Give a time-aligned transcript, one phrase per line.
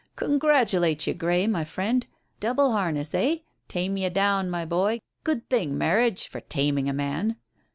[0.15, 2.07] "Congratulate you, Grey, my friend.
[2.39, 3.35] Double harness, eh?
[3.67, 4.99] Tame you down, my boy.
[5.23, 7.35] Good thing, marriage for taming a man."